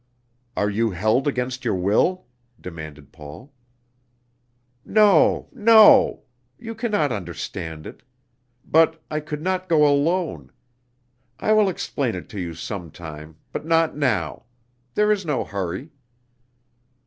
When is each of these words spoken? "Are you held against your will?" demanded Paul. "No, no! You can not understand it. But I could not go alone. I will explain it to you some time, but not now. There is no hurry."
"Are 0.57 0.67
you 0.71 0.89
held 0.89 1.27
against 1.27 1.63
your 1.63 1.75
will?" 1.75 2.25
demanded 2.59 3.11
Paul. 3.11 3.53
"No, 4.83 5.47
no! 5.51 6.23
You 6.57 6.73
can 6.73 6.91
not 6.91 7.11
understand 7.11 7.85
it. 7.85 8.01
But 8.65 8.99
I 9.11 9.19
could 9.19 9.43
not 9.43 9.69
go 9.69 9.85
alone. 9.87 10.51
I 11.39 11.53
will 11.53 11.69
explain 11.69 12.15
it 12.15 12.29
to 12.29 12.39
you 12.39 12.55
some 12.55 12.89
time, 12.89 13.35
but 13.51 13.63
not 13.63 13.95
now. 13.95 14.45
There 14.95 15.11
is 15.11 15.23
no 15.23 15.43
hurry." 15.43 15.91